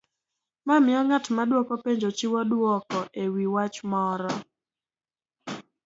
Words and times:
mamiyo 0.67 0.99
ng'at 1.07 1.25
maduoko 1.35 1.73
penjo 1.83 2.09
chiwo 2.17 2.39
dwoko 2.51 2.99
e 3.23 3.25
wi 3.33 3.45
wach 3.55 3.77
moro. 3.91 4.33